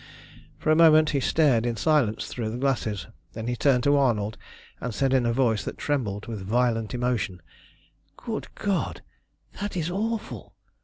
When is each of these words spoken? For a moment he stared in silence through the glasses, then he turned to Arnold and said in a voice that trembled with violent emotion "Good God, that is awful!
For 0.57 0.71
a 0.71 0.75
moment 0.75 1.11
he 1.11 1.19
stared 1.19 1.63
in 1.63 1.75
silence 1.75 2.25
through 2.25 2.49
the 2.49 2.57
glasses, 2.57 3.05
then 3.33 3.45
he 3.45 3.55
turned 3.55 3.83
to 3.83 3.97
Arnold 3.97 4.35
and 4.79 4.95
said 4.95 5.13
in 5.13 5.27
a 5.27 5.31
voice 5.31 5.63
that 5.63 5.77
trembled 5.77 6.25
with 6.25 6.41
violent 6.41 6.95
emotion 6.95 7.39
"Good 8.17 8.47
God, 8.55 9.03
that 9.59 9.77
is 9.77 9.91
awful! 9.91 10.55